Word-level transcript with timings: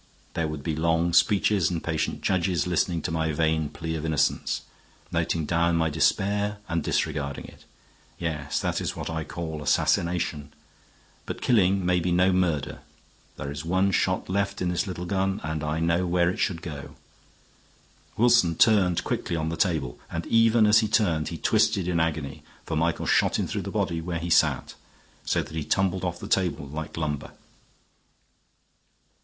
There 0.33 0.47
would 0.47 0.63
be 0.63 0.75
long 0.75 1.13
speeches 1.13 1.69
and 1.69 1.83
patient 1.83 2.21
judges 2.23 2.65
listening 2.65 3.03
to 3.03 3.11
my 3.11 3.33
vain 3.33 3.69
plea 3.69 3.93
of 3.97 4.03
innocence, 4.03 4.61
noting 5.11 5.45
down 5.45 5.75
my 5.77 5.91
despair 5.91 6.57
and 6.67 6.81
disregarding 6.81 7.45
it. 7.45 7.65
Yes, 8.17 8.59
that 8.61 8.81
is 8.81 8.95
what 8.95 9.11
I 9.11 9.23
call 9.23 9.61
assassination. 9.61 10.53
But 11.27 11.39
killing 11.43 11.85
may 11.85 11.99
be 11.99 12.11
no 12.11 12.33
murder; 12.33 12.79
there 13.37 13.51
is 13.51 13.63
one 13.63 13.91
shot 13.91 14.27
left 14.27 14.59
in 14.59 14.69
this 14.69 14.87
little 14.87 15.05
gun, 15.05 15.39
and 15.43 15.63
I 15.63 15.79
know 15.79 16.07
where 16.07 16.31
it 16.31 16.39
should 16.39 16.63
go." 16.63 16.95
Wilson 18.17 18.55
turned 18.55 19.03
quickly 19.03 19.35
on 19.35 19.49
the 19.49 19.55
table, 19.55 19.99
and 20.09 20.25
even 20.25 20.65
as 20.65 20.79
he 20.79 20.87
turned 20.87 21.27
he 21.27 21.37
twisted 21.37 21.87
in 21.87 21.99
agony, 21.99 22.41
for 22.65 22.75
Michael 22.75 23.05
shot 23.05 23.37
him 23.37 23.45
through 23.45 23.61
the 23.61 23.69
body 23.69 24.01
where 24.01 24.17
he 24.17 24.31
sat, 24.31 24.73
so 25.25 25.43
that 25.43 25.53
he 25.53 25.63
tumbled 25.63 26.03
off 26.03 26.17
the 26.19 26.27
table 26.27 26.65
like 26.65 26.97
lumber. 26.97 27.33